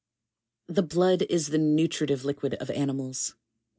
13. 0.67 0.73
The 0.75 0.87
Blood 0.95 1.21
is 1.29 1.49
the 1.49 1.59
nutritive 1.59 2.25
liquid 2.25 2.55
of 2.55 2.71
animals. 2.71 3.35